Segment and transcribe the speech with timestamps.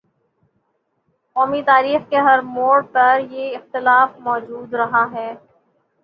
[1.35, 5.29] قومی تاریخ کے ہر موڑ پر یہ اختلاف مو جود رہا ہے۔